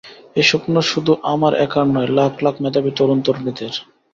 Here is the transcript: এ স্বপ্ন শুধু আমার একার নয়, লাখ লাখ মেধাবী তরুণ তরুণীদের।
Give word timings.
এ 0.35 0.43
স্বপ্ন 0.43 0.73
শুধু 0.91 1.11
আমার 1.33 1.53
একার 1.65 1.85
নয়, 1.87 2.09
লাখ 2.17 2.33
লাখ 2.45 2.55
মেধাবী 2.63 2.91
তরুণ 2.97 3.19
তরুণীদের। 3.25 3.73